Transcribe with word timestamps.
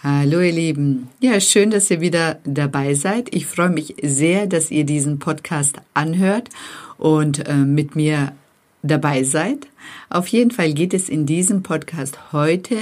Hallo 0.00 0.40
ihr 0.40 0.52
Lieben. 0.52 1.08
Ja, 1.18 1.40
schön, 1.40 1.70
dass 1.70 1.90
ihr 1.90 2.00
wieder 2.00 2.38
dabei 2.44 2.94
seid. 2.94 3.34
Ich 3.34 3.46
freue 3.46 3.70
mich 3.70 3.96
sehr, 4.00 4.46
dass 4.46 4.70
ihr 4.70 4.84
diesen 4.84 5.18
Podcast 5.18 5.74
anhört 5.92 6.50
und 6.98 7.48
äh, 7.48 7.56
mit 7.56 7.96
mir 7.96 8.30
dabei 8.84 9.24
seid. 9.24 9.66
Auf 10.08 10.28
jeden 10.28 10.52
Fall 10.52 10.72
geht 10.72 10.94
es 10.94 11.08
in 11.08 11.26
diesem 11.26 11.64
Podcast 11.64 12.32
heute, 12.32 12.76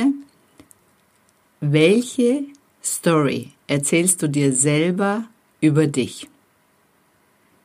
welche 1.63 2.43
Story 2.85 3.53
erzählst 3.67 4.21
du 4.21 4.29
dir 4.29 4.53
selber 4.53 5.25
über 5.63 5.87
dich? 5.87 6.29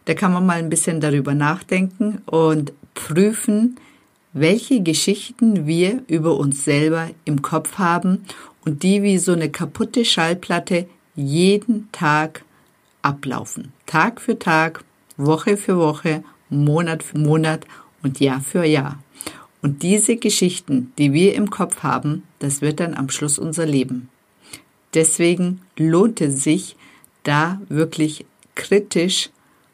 Da 0.05 0.13
kann 0.13 0.31
man 0.31 0.45
mal 0.45 0.59
ein 0.59 0.69
bisschen 0.69 1.01
darüber 1.01 1.35
nachdenken 1.35 2.21
und 2.25 2.71
prüfen, 2.93 3.75
welche 4.31 4.81
Geschichten 4.81 5.67
wir 5.67 6.03
über 6.07 6.37
uns 6.37 6.63
selber 6.63 7.09
im 7.25 7.41
Kopf 7.41 7.77
haben 7.79 8.23
und 8.65 8.83
die 8.83 9.03
wie 9.03 9.17
so 9.17 9.33
eine 9.33 9.49
kaputte 9.49 10.05
Schallplatte 10.05 10.87
jeden 11.15 11.91
Tag 11.91 12.43
ablaufen. 13.01 13.73
Tag 13.85 14.21
für 14.21 14.37
Tag, 14.37 14.83
Woche 15.17 15.57
für 15.57 15.77
Woche, 15.77 16.23
Monat 16.49 17.03
für 17.03 17.17
Monat 17.17 17.65
und 18.03 18.19
Jahr 18.19 18.41
für 18.41 18.63
Jahr. 18.63 18.99
Und 19.61 19.83
diese 19.83 20.17
Geschichten, 20.17 20.91
die 20.97 21.13
wir 21.13 21.35
im 21.35 21.49
Kopf 21.49 21.83
haben, 21.83 22.23
das 22.39 22.61
wird 22.61 22.79
dann 22.79 22.95
am 22.95 23.09
Schluss 23.09 23.37
unser 23.37 23.65
Leben. 23.65 24.09
Deswegen 24.93 25.61
lohnt 25.77 26.19
es 26.21 26.43
sich, 26.43 26.75
da 27.23 27.61
wirklich 27.69 28.25
kritisch 28.55 29.29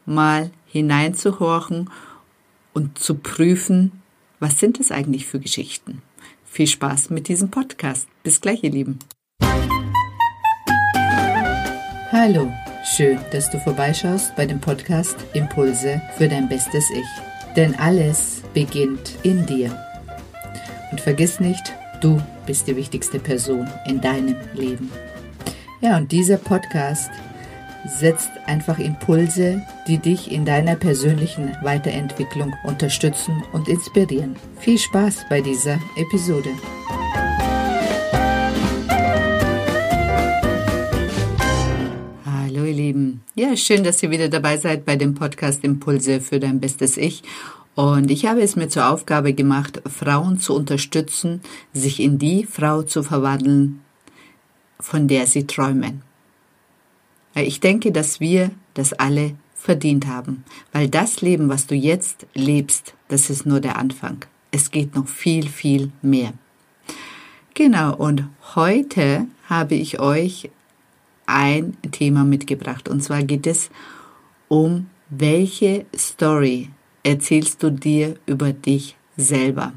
mal 0.05 0.51
hineinzuhorchen 0.65 1.89
und 2.73 2.99
zu 2.99 3.15
prüfen, 3.15 4.03
was 4.39 4.59
sind 4.59 4.79
es 4.79 4.91
eigentlich 4.91 5.25
für 5.25 5.39
Geschichten? 5.39 6.01
Viel 6.49 6.67
Spaß 6.67 7.11
mit 7.11 7.27
diesem 7.27 7.51
Podcast. 7.51 8.07
Bis 8.23 8.41
gleich, 8.41 8.63
ihr 8.63 8.71
Lieben. 8.71 8.97
Hallo, 12.11 12.51
schön, 12.95 13.19
dass 13.31 13.51
du 13.51 13.59
vorbeischaust 13.59 14.35
bei 14.35 14.45
dem 14.45 14.59
Podcast 14.59 15.17
Impulse 15.33 16.01
für 16.17 16.27
dein 16.27 16.49
bestes 16.49 16.89
Ich. 16.89 17.05
Denn 17.55 17.75
alles 17.75 18.41
beginnt 18.53 19.13
in 19.23 19.45
dir. 19.45 19.77
Und 20.91 21.01
vergiss 21.01 21.39
nicht, 21.39 21.73
du 22.01 22.19
bist 22.45 22.67
die 22.67 22.75
wichtigste 22.75 23.19
Person 23.19 23.69
in 23.85 24.01
deinem 24.01 24.37
Leben. 24.53 24.91
Ja, 25.81 25.97
und 25.97 26.11
dieser 26.11 26.37
Podcast 26.37 27.11
setzt 27.87 28.29
einfach 28.45 28.79
Impulse, 28.79 29.61
die 29.87 29.97
dich 29.97 30.31
in 30.31 30.45
deiner 30.45 30.75
persönlichen 30.75 31.55
Weiterentwicklung 31.63 32.53
unterstützen 32.63 33.43
und 33.53 33.67
inspirieren. 33.67 34.35
Viel 34.59 34.77
Spaß 34.77 35.25
bei 35.29 35.41
dieser 35.41 35.79
Episode. 35.95 36.49
Hallo 42.25 42.65
ihr 42.65 42.73
Lieben. 42.73 43.21
Ja, 43.35 43.55
schön, 43.55 43.83
dass 43.83 44.03
ihr 44.03 44.11
wieder 44.11 44.29
dabei 44.29 44.57
seid 44.57 44.85
bei 44.85 44.95
dem 44.95 45.15
Podcast 45.15 45.63
Impulse 45.63 46.19
für 46.19 46.39
dein 46.39 46.59
bestes 46.59 46.97
Ich. 46.97 47.23
Und 47.75 48.09
ich 48.09 48.25
habe 48.25 48.41
es 48.41 48.55
mir 48.55 48.69
zur 48.69 48.89
Aufgabe 48.89 49.33
gemacht, 49.33 49.81
Frauen 49.85 50.39
zu 50.39 50.55
unterstützen, 50.55 51.41
sich 51.73 51.99
in 51.99 52.17
die 52.17 52.43
Frau 52.43 52.81
zu 52.81 53.03
verwandeln, 53.03 53.81
von 54.79 55.07
der 55.07 55.27
sie 55.27 55.45
träumen. 55.45 56.06
Ich 57.43 57.59
denke, 57.59 57.91
dass 57.91 58.19
wir 58.19 58.51
das 58.73 58.93
alle 58.93 59.35
verdient 59.55 60.07
haben, 60.07 60.43
weil 60.71 60.87
das 60.87 61.21
Leben, 61.21 61.49
was 61.49 61.67
du 61.67 61.75
jetzt 61.75 62.25
lebst, 62.33 62.93
das 63.09 63.29
ist 63.29 63.45
nur 63.45 63.59
der 63.59 63.77
Anfang. 63.77 64.25
Es 64.51 64.71
geht 64.71 64.95
noch 64.95 65.07
viel, 65.07 65.47
viel 65.47 65.91
mehr. 66.01 66.33
Genau, 67.53 67.95
und 67.95 68.23
heute 68.55 69.27
habe 69.49 69.75
ich 69.75 69.99
euch 69.99 70.49
ein 71.25 71.77
Thema 71.91 72.23
mitgebracht. 72.23 72.87
Und 72.87 73.03
zwar 73.03 73.23
geht 73.23 73.45
es 73.45 73.69
um, 74.47 74.89
welche 75.09 75.85
Story 75.95 76.69
erzählst 77.03 77.61
du 77.63 77.71
dir 77.71 78.15
über 78.25 78.53
dich 78.53 78.95
selber? 79.15 79.73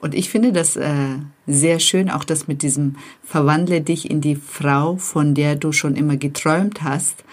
Und 0.00 0.14
ich 0.14 0.30
finde 0.30 0.52
das 0.52 0.76
äh, 0.76 1.18
sehr 1.46 1.80
schön, 1.80 2.08
auch 2.08 2.24
das 2.24 2.46
mit 2.46 2.62
diesem 2.62 2.96
Verwandle 3.24 3.80
dich 3.80 4.10
in 4.10 4.20
die 4.20 4.36
Frau, 4.36 4.96
von 4.96 5.34
der 5.34 5.56
du 5.56 5.72
schon 5.72 5.96
immer 5.96 6.16
geträumt 6.16 6.82
hast. 6.82 7.24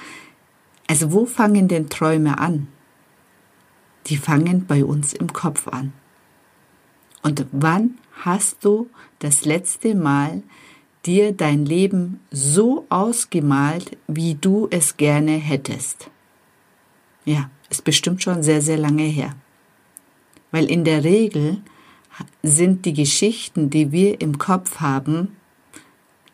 Also 0.87 1.11
wo 1.11 1.25
fangen 1.25 1.67
denn 1.67 1.89
Träume 1.89 2.39
an? 2.39 2.67
Die 4.07 4.17
fangen 4.17 4.65
bei 4.65 4.83
uns 4.83 5.13
im 5.13 5.31
Kopf 5.33 5.67
an. 5.67 5.93
Und 7.21 7.45
wann 7.51 7.97
hast 8.21 8.63
du 8.65 8.89
das 9.19 9.45
letzte 9.45 9.95
Mal 9.95 10.43
dir 11.05 11.33
dein 11.33 11.65
Leben 11.65 12.19
so 12.31 12.85
ausgemalt, 12.89 13.97
wie 14.07 14.35
du 14.35 14.67
es 14.71 14.97
gerne 14.97 15.33
hättest? 15.33 16.09
Ja, 17.25 17.49
ist 17.69 17.83
bestimmt 17.83 18.21
schon 18.21 18.43
sehr, 18.43 18.61
sehr 18.61 18.77
lange 18.77 19.03
her. 19.03 19.35
Weil 20.51 20.69
in 20.69 20.83
der 20.83 21.03
Regel 21.03 21.61
sind 22.43 22.85
die 22.85 22.93
Geschichten, 22.93 23.69
die 23.69 23.91
wir 23.91 24.21
im 24.21 24.37
Kopf 24.37 24.79
haben, 24.79 25.35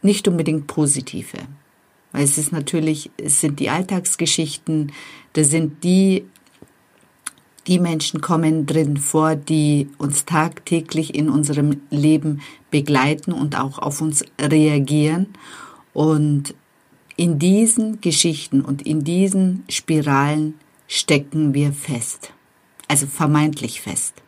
nicht 0.01 0.27
unbedingt 0.27 0.67
positive. 0.67 1.37
Weil 2.11 2.23
es 2.23 2.37
ist 2.37 2.51
natürlich, 2.51 3.09
es 3.17 3.41
sind 3.41 3.59
die 3.59 3.69
Alltagsgeschichten, 3.69 4.91
da 5.33 5.43
sind 5.43 5.83
die, 5.83 6.25
die 7.67 7.79
Menschen 7.79 8.21
kommen 8.21 8.65
drin 8.65 8.97
vor, 8.97 9.35
die 9.35 9.87
uns 9.97 10.25
tagtäglich 10.25 11.15
in 11.15 11.29
unserem 11.29 11.81
Leben 11.89 12.41
begleiten 12.69 13.31
und 13.31 13.57
auch 13.57 13.77
auf 13.77 14.01
uns 14.01 14.25
reagieren. 14.39 15.27
Und 15.93 16.55
in 17.15 17.39
diesen 17.39 18.01
Geschichten 18.01 18.61
und 18.61 18.81
in 18.81 19.03
diesen 19.03 19.63
Spiralen 19.69 20.55
stecken 20.87 21.53
wir 21.53 21.71
fest. 21.71 22.33
Also 22.87 23.05
vermeintlich 23.05 23.79
fest 23.79 24.21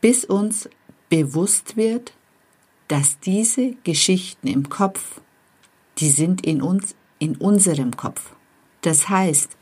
bis 0.00 0.24
uns 0.24 0.68
bewusst 1.08 1.76
wird, 1.76 2.12
dass 2.88 3.20
diese 3.20 3.74
Geschichten 3.84 4.46
im 4.46 4.68
Kopf, 4.68 5.20
die 5.98 6.10
sind 6.10 6.44
in 6.44 6.62
uns, 6.62 6.94
in 7.18 7.36
unserem 7.36 7.96
Kopf. 7.96 8.32
Das 8.80 9.08
heißt, 9.08 9.56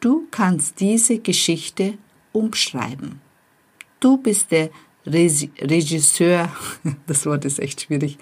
du 0.00 0.26
kannst 0.30 0.80
diese 0.80 1.18
Geschichte 1.18 1.98
umschreiben. 2.32 3.20
Du 4.00 4.16
bist 4.16 4.50
der 4.50 4.70
Regisseur, 5.06 6.52
das 7.06 7.26
Wort 7.26 7.44
ist 7.44 7.58
echt 7.58 7.82
schwierig, 7.82 8.18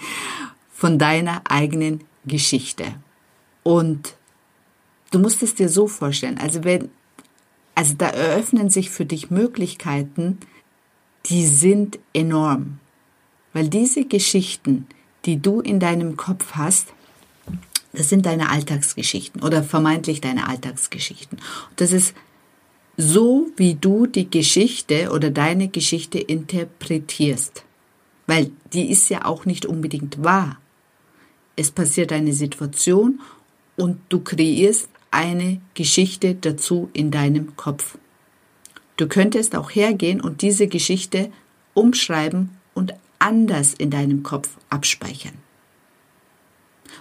von 0.73 0.99
deiner 0.99 1.43
eigenen 1.49 2.05
Geschichte. 2.27 2.85
Und 3.63 4.15
du 5.11 5.19
musst 5.19 5.43
es 5.43 5.55
dir 5.55 5.69
so 5.69 5.87
vorstellen, 5.87 6.39
also 6.39 6.65
wenn, 6.65 6.91
also 7.75 7.95
da 7.95 8.09
eröffnen 8.09 8.71
sich 8.71 8.91
für 8.91 9.07
dich 9.07 9.31
Möglichkeiten, 9.31 10.39
die 11.29 11.47
sind 11.47 11.99
enorm. 12.13 12.79
Weil 13.53 13.69
diese 13.69 14.05
Geschichten, 14.05 14.87
die 15.25 15.41
du 15.41 15.61
in 15.61 15.81
deinem 15.81 16.17
Kopf 16.17 16.53
hast, 16.53 16.89
das 17.93 18.11
sind 18.11 18.27
deine 18.27 18.51
Alltagsgeschichten 18.51 19.43
oder 19.43 19.63
vermeintlich 19.63 20.21
deine 20.21 20.49
Alltagsgeschichten. 20.49 21.39
Das 21.77 21.93
ist 21.93 22.15
so, 22.99 23.47
wie 23.57 23.75
du 23.75 24.07
die 24.07 24.31
Geschichte 24.31 25.11
oder 25.11 25.31
deine 25.31 25.69
Geschichte 25.69 26.19
interpretierst. 26.19 27.65
Weil 28.27 28.51
die 28.73 28.91
ist 28.91 29.09
ja 29.09 29.25
auch 29.25 29.47
nicht 29.47 29.67
unbedingt 29.67 30.23
wahr. 30.23 30.59
Es 31.57 31.71
passiert 31.71 32.13
eine 32.13 32.35
Situation 32.35 33.21
und 33.77 33.99
du 34.11 34.21
kreierst 34.21 34.89
eine 35.11 35.61
Geschichte 35.75 36.35
dazu 36.35 36.91
in 36.93 37.11
deinem 37.11 37.57
Kopf. 37.57 37.97
Du 38.97 39.09
könntest 39.09 39.55
auch 39.57 39.71
hergehen 39.71 40.21
und 40.21 40.43
diese 40.43 40.69
Geschichte 40.69 41.31
umschreiben 41.75 42.51
und 42.75 42.95
anders 43.19 43.75
in 43.75 43.91
deinem 43.91 44.23
Kopf 44.23 44.49
abspeichern. 44.71 45.35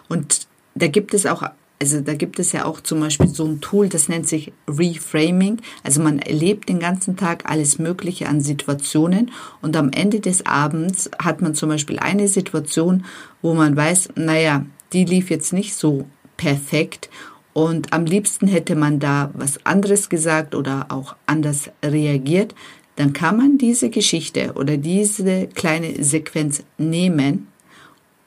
Und 0.08 0.48
da 0.76 0.88
gibt 0.88 1.14
es 1.14 1.26
auch, 1.26 1.44
also 1.82 2.02
da 2.02 2.14
gibt 2.14 2.40
es 2.40 2.52
ja 2.52 2.66
auch 2.66 2.82
zum 2.82 3.00
Beispiel 3.00 3.28
so 3.28 3.46
ein 3.46 3.62
Tool, 3.62 3.90
das 3.90 4.10
nennt 4.10 4.28
sich 4.28 4.52
Reframing. 4.68 5.62
Also 5.84 6.02
man 6.02 6.20
erlebt 6.20 6.70
den 6.70 6.80
ganzen 6.80 7.16
Tag 7.16 7.50
alles 7.50 7.80
Mögliche 7.80 8.28
an 8.28 8.42
Situationen 8.42 9.32
und 9.62 9.76
am 9.76 9.92
Ende 9.92 10.20
des 10.20 10.46
Abends 10.46 11.10
hat 11.20 11.42
man 11.42 11.56
zum 11.56 11.70
Beispiel 11.70 12.00
eine 12.00 12.28
Situation, 12.28 13.06
wo 13.42 13.54
man 13.54 13.76
weiß, 13.76 14.10
naja, 14.16 14.66
die 14.94 15.06
lief 15.06 15.30
jetzt 15.30 15.54
nicht 15.54 15.76
so 15.76 16.06
perfekt 16.38 17.10
und 17.56 17.94
am 17.94 18.04
liebsten 18.04 18.48
hätte 18.48 18.76
man 18.76 19.00
da 19.00 19.32
was 19.34 19.66
anderes 19.66 20.10
gesagt 20.10 20.56
oder 20.56 20.88
auch 20.90 21.16
anders 21.26 21.70
reagiert. 21.82 22.54
Dann 22.98 23.14
kann 23.14 23.38
man 23.38 23.58
diese 23.58 23.90
Geschichte 23.90 24.56
oder 24.56 24.76
diese 24.76 25.48
kleine 25.48 26.04
Sequenz 26.04 26.64
nehmen 26.78 27.48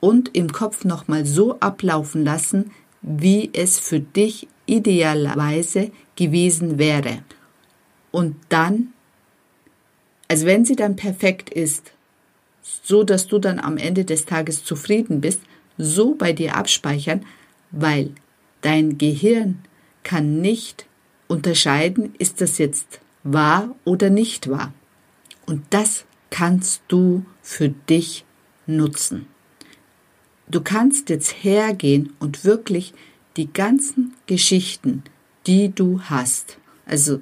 und 0.01 0.35
im 0.35 0.51
Kopf 0.51 0.87
nochmal 0.87 1.27
so 1.27 1.61
ablaufen 1.61 2.25
lassen, 2.25 2.71
wie 3.03 3.51
es 3.53 3.79
für 3.79 4.01
dich 4.01 4.49
idealerweise 4.65 5.91
gewesen 6.17 6.79
wäre. 6.79 7.19
Und 8.11 8.35
dann, 8.49 8.95
also 10.29 10.47
wenn 10.47 10.65
sie 10.65 10.77
dann 10.77 10.97
perfekt 10.97 11.51
ist, 11.51 11.93
so 12.63 13.05
dass 13.05 13.27
du 13.27 13.39
dann 13.39 13.59
am 13.61 13.77
Ende 13.77 14.07
des 14.07 14.25
Tages 14.25 14.65
zufrieden 14.65 15.21
bist, 15.21 15.43
so 15.77 16.15
bei 16.15 16.33
dir 16.33 16.57
abspeichern, 16.57 17.27
weil 17.71 18.15
dein 18.61 18.99
Gehirn 18.99 19.59
kann 20.03 20.41
nicht 20.41 20.87
unterscheiden, 21.27 22.15
ist 22.19 22.41
das 22.41 22.59
jetzt 22.59 23.01
wahr 23.23 23.75
oder 23.85 24.11
nicht 24.11 24.49
wahr. 24.49 24.73
Und 25.47 25.63
das 25.71 26.05
kannst 26.31 26.83
du 26.89 27.25
für 27.43 27.69
dich 27.69 28.25
nutzen. 28.67 29.27
Du 30.49 30.61
kannst 30.63 31.11
jetzt 31.11 31.43
hergehen 31.43 32.13
und 32.19 32.45
wirklich 32.45 32.95
die 33.37 33.53
ganzen 33.53 34.15
Geschichten, 34.27 35.03
die 35.47 35.75
du 35.75 36.01
hast, 36.03 36.59
also 36.87 37.21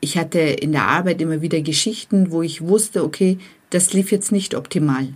ich 0.00 0.18
hatte 0.18 0.40
in 0.40 0.72
der 0.72 0.88
Arbeit 0.88 1.20
immer 1.20 1.42
wieder 1.42 1.60
Geschichten, 1.60 2.32
wo 2.32 2.42
ich 2.42 2.60
wusste, 2.60 3.04
okay, 3.04 3.38
das 3.70 3.92
lief 3.92 4.10
jetzt 4.10 4.32
nicht 4.32 4.54
optimal. 4.54 5.12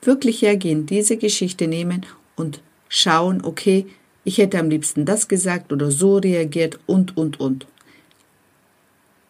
Wirklich 0.00 0.42
hergehen, 0.42 0.86
diese 0.86 1.16
Geschichte 1.16 1.66
nehmen 1.66 2.06
und 2.36 2.62
schauen, 2.88 3.44
okay, 3.44 3.86
ich 4.28 4.36
hätte 4.36 4.58
am 4.58 4.68
liebsten 4.68 5.06
das 5.06 5.26
gesagt 5.26 5.72
oder 5.72 5.90
so 5.90 6.18
reagiert 6.18 6.78
und, 6.84 7.16
und, 7.16 7.40
und. 7.40 7.66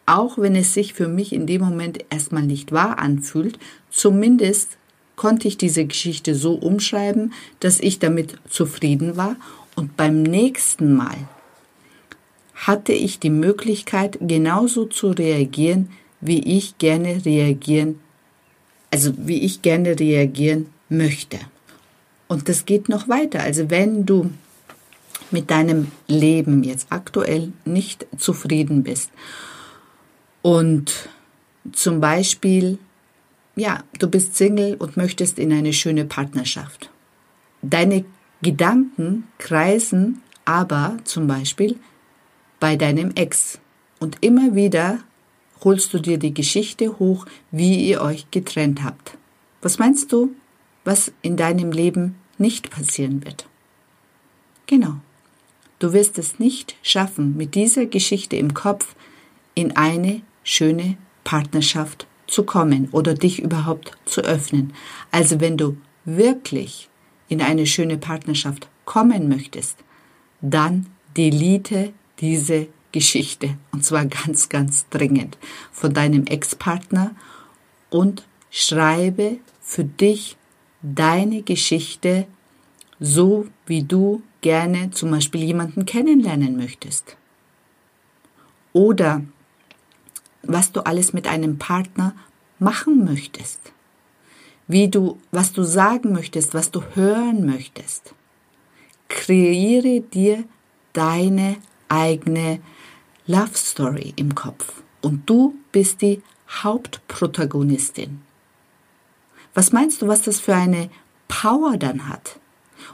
Auch 0.05 0.37
wenn 0.37 0.57
es 0.57 0.73
sich 0.73 0.93
für 0.93 1.07
mich 1.07 1.31
in 1.31 1.47
dem 1.47 1.61
Moment 1.61 2.03
erstmal 2.09 2.43
nicht 2.43 2.73
wahr 2.73 2.99
anfühlt, 2.99 3.57
zumindest 3.89 4.77
konnte 5.15 5.47
ich 5.47 5.57
diese 5.57 5.85
Geschichte 5.85 6.35
so 6.35 6.53
umschreiben, 6.53 7.31
dass 7.61 7.79
ich 7.79 7.99
damit 7.99 8.39
zufrieden 8.49 9.15
war 9.15 9.37
und 9.77 9.95
beim 9.95 10.21
nächsten 10.21 10.97
Mal 10.97 11.15
hatte 12.55 12.91
ich 12.91 13.19
die 13.19 13.29
Möglichkeit, 13.29 14.17
genauso 14.19 14.83
zu 14.83 15.11
reagieren, 15.11 15.91
wie 16.19 16.57
ich 16.57 16.77
gerne 16.77 17.23
reagieren, 17.23 18.01
also 18.91 19.13
wie 19.15 19.43
ich 19.43 19.61
gerne 19.61 19.97
reagieren 19.97 20.65
möchte. 20.89 21.39
Und 22.27 22.49
das 22.49 22.65
geht 22.65 22.89
noch 22.89 23.07
weiter. 23.07 23.39
Also 23.39 23.69
wenn 23.69 24.05
du 24.05 24.29
mit 25.31 25.49
deinem 25.51 25.91
Leben 26.07 26.63
jetzt 26.63 26.87
aktuell 26.91 27.51
nicht 27.65 28.07
zufrieden 28.17 28.83
bist 28.83 29.11
und 30.41 31.09
zum 31.71 31.99
Beispiel, 31.99 32.79
ja, 33.55 33.83
du 33.99 34.07
bist 34.07 34.35
Single 34.35 34.75
und 34.75 34.97
möchtest 34.97 35.37
in 35.39 35.51
eine 35.51 35.73
schöne 35.73 36.05
Partnerschaft. 36.05 36.89
Deine 37.61 38.05
Gedanken 38.41 39.27
kreisen 39.37 40.21
aber 40.45 40.97
zum 41.03 41.27
Beispiel 41.27 41.77
bei 42.59 42.75
deinem 42.75 43.11
Ex. 43.15 43.59
Und 43.99 44.17
immer 44.21 44.55
wieder 44.55 44.99
holst 45.63 45.93
du 45.93 45.99
dir 45.99 46.17
die 46.17 46.33
Geschichte 46.33 46.99
hoch, 46.99 47.25
wie 47.51 47.87
ihr 47.89 48.01
euch 48.01 48.31
getrennt 48.31 48.83
habt. 48.83 49.17
Was 49.61 49.77
meinst 49.77 50.11
du, 50.13 50.33
was 50.85 51.11
in 51.21 51.35
deinem 51.35 51.71
Leben 51.71 52.15
nicht 52.37 52.69
passieren 52.69 53.25
wird? 53.25 53.45
Genau. 54.67 55.01
Du 55.79 55.93
wirst 55.93 56.17
es 56.17 56.39
nicht 56.39 56.75
schaffen, 56.81 57.37
mit 57.37 57.55
dieser 57.55 57.85
Geschichte 57.85 58.35
im 58.35 58.53
Kopf 58.53 58.95
in 59.55 59.75
eine 59.75 60.21
schöne 60.43 60.97
Partnerschaft 61.23 62.05
zu 62.27 62.43
kommen 62.43 62.89
oder 62.91 63.13
dich 63.13 63.41
überhaupt 63.41 63.93
zu 64.05 64.21
öffnen. 64.21 64.73
Also 65.11 65.39
wenn 65.39 65.57
du 65.57 65.77
wirklich 66.05 66.89
in 67.27 67.41
eine 67.41 67.65
schöne 67.65 67.97
Partnerschaft 67.97 68.67
kommen 68.85 69.29
möchtest, 69.29 69.77
dann 70.41 70.87
delete 71.15 71.93
diese 72.19 72.67
Geschichte 72.91 73.57
und 73.71 73.85
zwar 73.85 74.05
ganz, 74.05 74.49
ganz 74.49 74.87
dringend 74.89 75.37
von 75.71 75.93
deinem 75.93 76.25
Ex-Partner 76.25 77.11
und 77.89 78.23
schreibe 78.49 79.37
für 79.61 79.83
dich 79.83 80.37
deine 80.81 81.43
Geschichte 81.43 82.25
so, 82.99 83.47
wie 83.65 83.83
du 83.83 84.23
gerne 84.41 84.91
zum 84.91 85.11
Beispiel 85.11 85.43
jemanden 85.43 85.85
kennenlernen 85.85 86.57
möchtest. 86.57 87.17
Oder 88.73 89.23
was 90.43 90.71
du 90.71 90.81
alles 90.81 91.13
mit 91.13 91.27
einem 91.27 91.57
Partner 91.57 92.15
machen 92.59 93.03
möchtest. 93.05 93.59
Wie 94.67 94.87
du, 94.87 95.19
was 95.31 95.53
du 95.53 95.63
sagen 95.63 96.13
möchtest, 96.13 96.53
was 96.53 96.71
du 96.71 96.83
hören 96.93 97.45
möchtest. 97.45 98.13
Kreiere 99.07 100.01
dir 100.01 100.43
deine 100.93 101.57
eigene 101.87 102.59
Love 103.25 103.55
Story 103.55 104.13
im 104.15 104.35
Kopf 104.35 104.83
und 105.01 105.27
du 105.29 105.55
bist 105.71 106.01
die 106.01 106.21
Hauptprotagonistin. 106.49 108.21
Was 109.53 109.71
meinst 109.71 110.01
du, 110.01 110.07
was 110.07 110.21
das 110.21 110.39
für 110.39 110.55
eine 110.55 110.89
Power 111.27 111.77
dann 111.77 112.07
hat? 112.07 112.39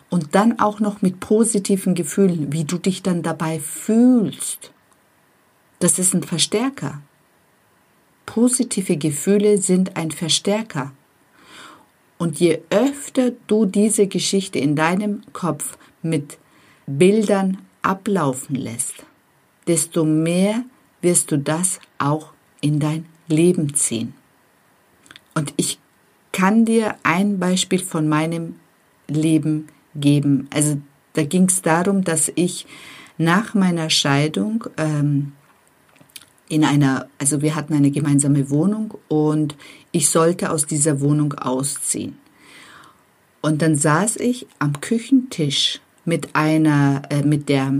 Und 0.10 0.36
dann 0.36 0.60
auch 0.60 0.80
noch 0.80 1.02
mit 1.02 1.20
positiven 1.20 1.96
Gefühlen, 1.96 2.52
wie 2.52 2.64
du 2.64 2.78
dich 2.78 3.04
dann 3.04 3.24
dabei 3.24 3.60
fühlst. 3.60 4.72
Das 5.80 6.00
ist 6.00 6.14
ein 6.14 6.24
Verstärker. 6.24 7.02
Positive 8.26 8.98
Gefühle 8.98 9.58
sind 9.58 9.98
ein 9.98 10.12
Verstärker. 10.12 10.92
Und 12.18 12.40
je 12.40 12.62
öfter 12.70 13.32
du 13.48 13.66
diese 13.66 14.08
Geschichte 14.08 14.60
in 14.60 14.76
deinem 14.76 15.22
Kopf 15.34 15.78
mit 16.02 16.38
Bildern 16.88 17.58
ablaufen 17.82 18.56
lässt, 18.56 19.06
desto 19.68 20.06
mehr 20.06 20.64
wirst 21.02 21.32
du 21.32 21.38
das 21.38 21.80
auch 21.98 22.32
in 22.62 22.80
dein 22.80 23.06
Leben 23.28 23.74
ziehen. 23.76 24.14
Und 25.34 25.54
ich 25.58 25.80
kann 26.32 26.66
dir 26.66 26.96
ein 27.04 27.40
Beispiel 27.40 27.84
von 27.84 28.08
meinem 28.08 28.56
Leben 29.08 29.68
geben. 29.96 30.48
Also 30.54 30.80
da 31.14 31.24
ging 31.24 31.46
es 31.46 31.62
darum, 31.62 32.04
dass 32.04 32.32
ich 32.36 32.68
nach 33.18 33.54
meiner 33.54 33.90
Scheidung 33.90 34.66
ähm, 34.78 35.32
in 36.48 36.64
einer, 36.64 37.08
also 37.18 37.42
wir 37.42 37.56
hatten 37.56 37.74
eine 37.74 37.92
gemeinsame 37.92 38.50
Wohnung 38.50 38.96
und 39.08 39.56
ich 39.92 40.10
sollte 40.10 40.52
aus 40.52 40.66
dieser 40.66 41.02
Wohnung 41.02 41.34
ausziehen. 41.34 42.18
Und 43.42 43.62
dann 43.62 43.76
saß 43.76 44.18
ich 44.18 44.48
am 44.60 44.80
Küchentisch 44.82 45.80
mit 46.04 46.36
einer, 46.36 47.04
äh, 47.10 47.24
mit 47.24 47.50
der 47.50 47.74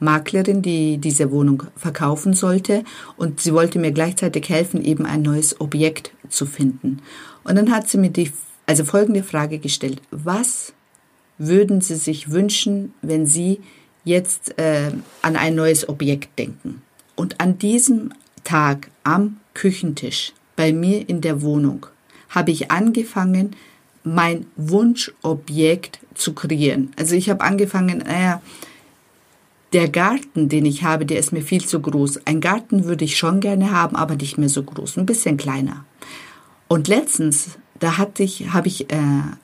Maklerin, 0.00 0.62
die 0.62 0.98
diese 0.98 1.30
Wohnung 1.30 1.64
verkaufen 1.76 2.32
sollte 2.32 2.84
und 3.16 3.40
sie 3.40 3.52
wollte 3.52 3.78
mir 3.78 3.92
gleichzeitig 3.92 4.48
helfen, 4.48 4.82
eben 4.82 5.04
ein 5.04 5.22
neues 5.22 5.60
Objekt 5.60 6.12
zu 6.28 6.46
finden. 6.46 7.02
Und 7.44 7.56
dann 7.56 7.70
hat 7.70 7.88
sie 7.88 7.98
mir 7.98 8.10
die, 8.10 8.32
also 8.66 8.84
folgende 8.84 9.22
Frage 9.22 9.58
gestellt. 9.58 10.00
Was 10.10 10.72
würden 11.40 11.80
Sie 11.80 11.96
sich 11.96 12.30
wünschen, 12.30 12.92
wenn 13.00 13.26
Sie 13.26 13.60
jetzt 14.04 14.58
äh, 14.58 14.92
an 15.22 15.36
ein 15.36 15.54
neues 15.54 15.88
Objekt 15.88 16.38
denken? 16.38 16.82
Und 17.16 17.40
an 17.40 17.58
diesem 17.58 18.12
Tag 18.44 18.90
am 19.02 19.38
Küchentisch 19.54 20.32
bei 20.54 20.72
mir 20.72 21.08
in 21.08 21.22
der 21.22 21.42
Wohnung 21.42 21.86
habe 22.28 22.50
ich 22.50 22.70
angefangen, 22.70 23.56
mein 24.04 24.46
Wunschobjekt 24.56 25.98
zu 26.14 26.34
kreieren. 26.34 26.92
Also 26.96 27.14
ich 27.14 27.28
habe 27.30 27.42
angefangen, 27.42 27.98
naja, 27.98 28.40
der 29.72 29.88
Garten, 29.88 30.48
den 30.48 30.66
ich 30.66 30.82
habe, 30.82 31.06
der 31.06 31.18
ist 31.18 31.32
mir 31.32 31.42
viel 31.42 31.64
zu 31.64 31.80
groß. 31.80 32.26
Ein 32.26 32.40
Garten 32.40 32.84
würde 32.84 33.04
ich 33.04 33.16
schon 33.16 33.40
gerne 33.40 33.70
haben, 33.70 33.96
aber 33.96 34.16
nicht 34.16 34.36
mehr 34.36 34.48
so 34.48 34.62
groß, 34.62 34.98
ein 34.98 35.06
bisschen 35.06 35.36
kleiner. 35.36 35.84
Und 36.68 36.88
letztens, 36.88 37.58
da 37.80 37.98
hatte 37.98 38.22
ich, 38.22 38.52
habe 38.52 38.68
ich 38.68 38.92
äh, 38.92 38.98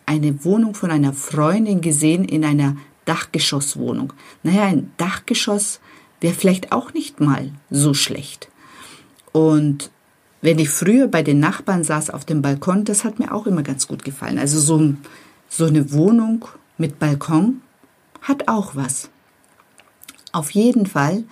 eine 0.04 0.44
Wohnung 0.44 0.74
von 0.74 0.90
einer 0.90 1.12
Freundin 1.12 1.80
gesehen 1.80 2.24
in 2.24 2.44
einer 2.44 2.76
Dachgeschosswohnung. 3.06 4.12
Naja, 4.42 4.64
ein 4.64 4.92
Dachgeschoss 4.98 5.80
wäre 6.20 6.34
vielleicht 6.34 6.72
auch 6.72 6.92
nicht 6.92 7.20
mal 7.20 7.50
so 7.70 7.94
schlecht. 7.94 8.48
Und 9.32 9.90
wenn 10.42 10.58
ich 10.58 10.68
früher 10.68 11.08
bei 11.08 11.22
den 11.22 11.40
Nachbarn 11.40 11.82
saß 11.82 12.10
auf 12.10 12.24
dem 12.24 12.42
Balkon, 12.42 12.84
das 12.84 13.04
hat 13.04 13.18
mir 13.18 13.32
auch 13.34 13.46
immer 13.46 13.62
ganz 13.62 13.88
gut 13.88 14.04
gefallen. 14.04 14.38
Also 14.38 14.60
so, 14.60 14.94
so 15.48 15.64
eine 15.64 15.92
Wohnung 15.92 16.46
mit 16.78 16.98
Balkon 16.98 17.62
hat 18.20 18.48
auch 18.48 18.76
was. 18.76 19.08
Auf 20.32 20.50
jeden 20.50 20.86
Fall, 20.86 21.24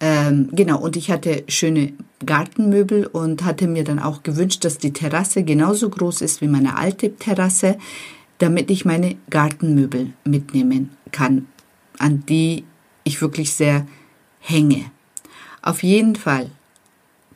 ähm, 0.00 0.50
genau, 0.52 0.78
und 0.78 0.96
ich 0.96 1.10
hatte 1.10 1.44
schöne 1.48 1.94
Gartenmöbel 2.24 3.06
und 3.06 3.44
hatte 3.44 3.66
mir 3.66 3.84
dann 3.84 3.98
auch 3.98 4.22
gewünscht, 4.22 4.64
dass 4.64 4.78
die 4.78 4.92
Terrasse 4.92 5.42
genauso 5.42 5.88
groß 5.88 6.20
ist 6.20 6.40
wie 6.40 6.48
meine 6.48 6.76
alte 6.76 7.16
Terrasse, 7.16 7.78
damit 8.38 8.70
ich 8.70 8.84
meine 8.84 9.16
Gartenmöbel 9.30 10.12
mitnehmen 10.24 10.90
kann, 11.12 11.46
an 11.98 12.24
die 12.28 12.64
ich 13.04 13.22
wirklich 13.22 13.54
sehr 13.54 13.86
hänge. 14.40 14.84
Auf 15.62 15.82
jeden 15.82 16.16
Fall 16.16 16.50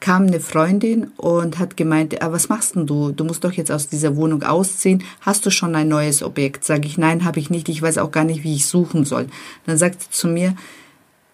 kam 0.01 0.27
eine 0.27 0.41
Freundin 0.41 1.09
und 1.17 1.59
hat 1.59 1.77
gemeint, 1.77 2.21
ah, 2.23 2.33
was 2.33 2.49
machst 2.49 2.75
denn 2.75 2.87
du? 2.87 3.13
Du 3.13 3.25
musst 3.25 3.45
doch 3.45 3.53
jetzt 3.53 3.71
aus 3.71 3.89
dieser 3.89 4.17
Wohnung 4.17 4.43
ausziehen. 4.43 5.05
Hast 5.21 5.45
du 5.45 5.51
schon 5.51 5.75
ein 5.75 5.89
neues 5.89 6.23
Objekt? 6.23 6.65
Sag 6.65 6.87
ich, 6.87 6.97
nein, 6.97 7.25
habe 7.25 7.39
ich 7.39 7.51
nicht. 7.51 7.69
Ich 7.69 7.83
weiß 7.83 7.99
auch 7.99 8.11
gar 8.11 8.25
nicht, 8.25 8.43
wie 8.43 8.55
ich 8.55 8.67
suchen 8.67 9.05
soll. 9.05 9.27
Dann 9.67 9.77
sagt 9.77 10.03
sie 10.03 10.11
zu 10.11 10.29
mir, 10.29 10.55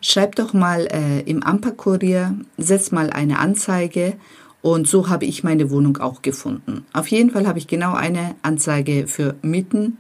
schreib 0.00 0.36
doch 0.36 0.52
mal 0.52 0.86
äh, 0.86 1.20
im 1.20 1.42
Amper-Kurier, 1.42 2.34
setz 2.56 2.92
mal 2.92 3.10
eine 3.10 3.38
Anzeige 3.38 4.14
und 4.62 4.88
so 4.88 5.08
habe 5.08 5.26
ich 5.26 5.44
meine 5.44 5.70
Wohnung 5.70 5.98
auch 5.98 6.22
gefunden. 6.22 6.84
Auf 6.92 7.08
jeden 7.08 7.30
Fall 7.30 7.46
habe 7.46 7.58
ich 7.58 7.68
genau 7.68 7.94
eine 7.94 8.34
Anzeige 8.42 9.06
für 9.06 9.36
Mieten 9.42 9.98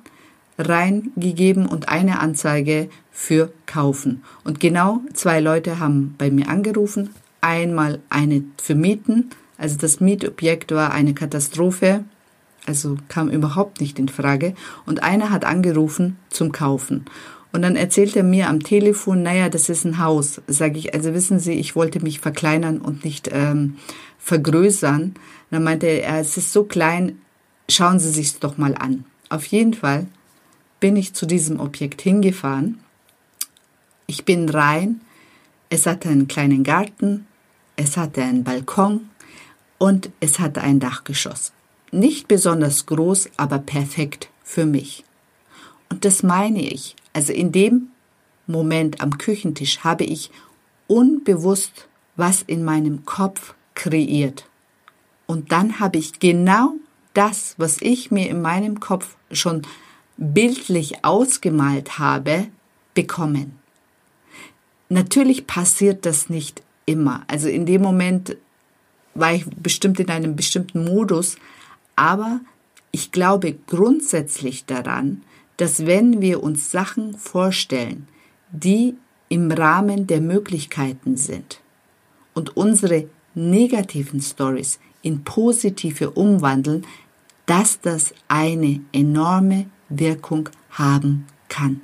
reingegeben 0.58 1.66
und 1.66 1.88
eine 1.88 2.20
Anzeige 2.20 2.88
für 3.12 3.52
kaufen. 3.66 4.22
Und 4.44 4.60
genau 4.60 5.00
zwei 5.12 5.40
Leute 5.40 5.78
haben 5.78 6.14
bei 6.18 6.30
mir 6.30 6.48
angerufen. 6.48 7.10
Einmal 7.40 8.00
eine 8.08 8.42
für 8.60 8.74
Mieten. 8.74 9.30
Also 9.58 9.76
das 9.78 10.00
Mietobjekt 10.00 10.72
war 10.72 10.92
eine 10.92 11.14
Katastrophe. 11.14 12.04
Also 12.66 12.96
kam 13.08 13.28
überhaupt 13.28 13.80
nicht 13.80 13.98
in 13.98 14.08
Frage. 14.08 14.54
Und 14.84 15.02
einer 15.02 15.30
hat 15.30 15.44
angerufen 15.44 16.16
zum 16.30 16.52
Kaufen. 16.52 17.04
Und 17.56 17.62
dann 17.62 17.76
erzählt 17.76 18.14
er 18.16 18.22
mir 18.22 18.50
am 18.50 18.62
Telefon, 18.62 19.22
naja, 19.22 19.48
das 19.48 19.70
ist 19.70 19.86
ein 19.86 19.98
Haus. 19.98 20.42
Sage 20.46 20.78
ich, 20.78 20.92
also 20.92 21.14
wissen 21.14 21.40
Sie, 21.40 21.54
ich 21.54 21.74
wollte 21.74 22.00
mich 22.00 22.20
verkleinern 22.20 22.82
und 22.82 23.02
nicht 23.02 23.30
ähm, 23.32 23.78
vergrößern. 24.18 25.14
Dann 25.50 25.64
meinte 25.64 25.86
er, 25.86 26.20
es 26.20 26.36
ist 26.36 26.52
so 26.52 26.64
klein, 26.64 27.18
schauen 27.70 27.98
Sie 27.98 28.10
sich's 28.10 28.40
doch 28.40 28.58
mal 28.58 28.74
an. 28.74 29.06
Auf 29.30 29.46
jeden 29.46 29.72
Fall 29.72 30.06
bin 30.80 30.96
ich 30.96 31.14
zu 31.14 31.24
diesem 31.24 31.58
Objekt 31.58 32.02
hingefahren. 32.02 32.78
Ich 34.06 34.26
bin 34.26 34.50
rein. 34.50 35.00
Es 35.70 35.86
hatte 35.86 36.10
einen 36.10 36.28
kleinen 36.28 36.62
Garten, 36.62 37.26
es 37.76 37.96
hatte 37.96 38.22
einen 38.22 38.44
Balkon 38.44 39.08
und 39.78 40.10
es 40.20 40.40
hatte 40.40 40.60
ein 40.60 40.78
Dachgeschoss. 40.78 41.52
Nicht 41.90 42.28
besonders 42.28 42.84
groß, 42.84 43.30
aber 43.38 43.60
perfekt 43.60 44.28
für 44.44 44.66
mich. 44.66 45.05
Und 45.96 46.04
das 46.04 46.22
meine 46.22 46.60
ich. 46.60 46.94
Also 47.14 47.32
in 47.32 47.52
dem 47.52 47.88
Moment 48.46 49.00
am 49.00 49.16
Küchentisch 49.16 49.78
habe 49.78 50.04
ich 50.04 50.30
unbewusst 50.88 51.88
was 52.16 52.42
in 52.42 52.64
meinem 52.64 53.06
Kopf 53.06 53.54
kreiert. 53.74 54.46
Und 55.24 55.52
dann 55.52 55.80
habe 55.80 55.96
ich 55.96 56.20
genau 56.20 56.74
das, 57.14 57.54
was 57.56 57.80
ich 57.80 58.10
mir 58.10 58.28
in 58.28 58.42
meinem 58.42 58.78
Kopf 58.78 59.16
schon 59.32 59.62
bildlich 60.18 61.02
ausgemalt 61.02 61.98
habe, 61.98 62.48
bekommen. 62.92 63.58
Natürlich 64.90 65.46
passiert 65.46 66.04
das 66.04 66.28
nicht 66.28 66.62
immer. 66.84 67.24
Also 67.26 67.48
in 67.48 67.64
dem 67.64 67.80
Moment 67.80 68.36
war 69.14 69.32
ich 69.32 69.46
bestimmt 69.46 69.98
in 69.98 70.10
einem 70.10 70.36
bestimmten 70.36 70.84
Modus, 70.84 71.36
aber 71.96 72.40
ich 72.92 73.12
glaube 73.12 73.56
grundsätzlich 73.66 74.66
daran, 74.66 75.22
dass 75.56 75.86
wenn 75.86 76.20
wir 76.20 76.42
uns 76.42 76.70
Sachen 76.70 77.16
vorstellen, 77.16 78.08
die 78.50 78.94
im 79.28 79.50
Rahmen 79.50 80.06
der 80.06 80.20
Möglichkeiten 80.20 81.16
sind 81.16 81.60
und 82.34 82.56
unsere 82.56 83.08
negativen 83.34 84.20
Stories 84.20 84.78
in 85.02 85.24
positive 85.24 86.10
umwandeln, 86.10 86.86
dass 87.46 87.80
das 87.80 88.12
eine 88.28 88.80
enorme 88.92 89.66
Wirkung 89.88 90.48
haben 90.70 91.26
kann. 91.48 91.80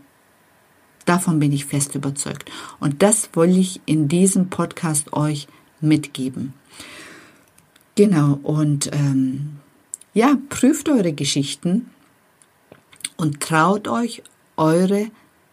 Davon 1.05 1.41
bin 1.41 1.53
ich 1.53 1.65
fest 1.65 1.95
überzeugt. 1.95 2.51
Und 2.79 3.03
das 3.03 3.31
wollte 3.33 3.59
ich 3.59 3.81
in 3.87 4.09
diesem 4.09 4.51
Podcast 4.51 5.13
euch 5.13 5.49
mitgeben. 5.81 6.55
Genau, 7.95 8.39
und 8.43 8.91
ähm, 8.93 9.59
ja, 10.15 10.37
prüft 10.49 10.89
eure 10.89 11.13
Geschichten 11.13 11.91
und 13.23 13.41
traut 13.41 13.87
euch, 13.87 14.23
eure 14.57 15.07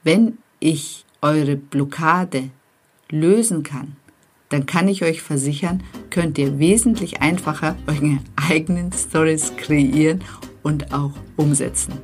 wenn 0.02 0.38
ich 0.58 1.04
eure 1.22 1.56
Blockade 1.56 2.50
lösen 3.10 3.62
kann, 3.62 3.96
dann 4.48 4.66
kann 4.66 4.88
ich 4.88 5.04
euch 5.04 5.22
versichern, 5.22 5.82
könnt 6.10 6.36
ihr 6.38 6.58
wesentlich 6.58 7.20
einfacher 7.20 7.76
eure 7.86 8.18
eigenen 8.36 8.92
Stories 8.92 9.52
kreieren 9.56 10.24
und 10.62 10.92
auch 10.92 11.12
umsetzen. 11.36 11.94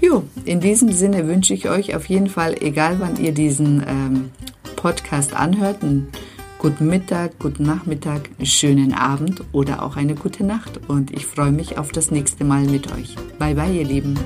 Jo, 0.00 0.24
in 0.44 0.60
diesem 0.60 0.92
Sinne 0.92 1.26
wünsche 1.26 1.54
ich 1.54 1.68
euch 1.68 1.94
auf 1.96 2.08
jeden 2.08 2.28
Fall, 2.28 2.56
egal 2.60 3.00
wann 3.00 3.16
ihr 3.16 3.32
diesen 3.32 3.82
ähm, 3.86 4.30
Podcast 4.76 5.34
anhört, 5.34 5.82
einen 5.82 6.08
guten 6.58 6.86
Mittag, 6.88 7.38
guten 7.38 7.64
Nachmittag, 7.64 8.30
einen 8.38 8.46
schönen 8.46 8.94
Abend 8.94 9.42
oder 9.52 9.82
auch 9.82 9.96
eine 9.96 10.14
gute 10.14 10.44
Nacht. 10.44 10.80
Und 10.88 11.10
ich 11.10 11.26
freue 11.26 11.52
mich 11.52 11.78
auf 11.78 11.92
das 11.92 12.10
nächste 12.10 12.44
Mal 12.44 12.64
mit 12.64 12.92
euch. 12.92 13.16
Bye 13.38 13.54
bye, 13.54 13.72
ihr 13.72 13.84
Lieben. 13.84 14.18